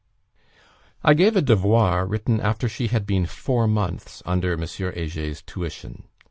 I 1.03 1.13
gave 1.13 1.35
a 1.35 1.43
devoir, 1.43 2.07
written 2.07 2.39
after 2.41 2.67
she 2.67 2.87
had 2.87 3.05
been 3.05 3.27
four 3.27 3.67
months 3.67 4.23
under 4.25 4.53
M. 4.53 4.63
Heger's 4.63 5.43
tuition. 5.43 6.05